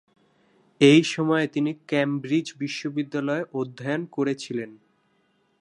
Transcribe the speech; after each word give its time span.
ঐ 0.81 0.93
সময়ে 1.05 1.47
তিনি 1.47 1.71
কেমব্রিজ 1.87 2.47
বিশ্ববিদ্যালয়ে 2.59 3.43
অধ্যয়ন 3.53 4.01
করেছিলেন। 4.11 4.71